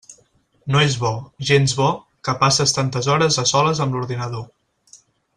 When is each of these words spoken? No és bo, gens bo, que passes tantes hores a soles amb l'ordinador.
No 0.75 0.79
és 0.85 0.93
bo, 1.03 1.09
gens 1.49 1.75
bo, 1.81 1.89
que 2.27 2.35
passes 2.45 2.73
tantes 2.79 3.09
hores 3.15 3.37
a 3.43 3.49
soles 3.55 3.83
amb 3.85 3.99
l'ordinador. 3.99 4.97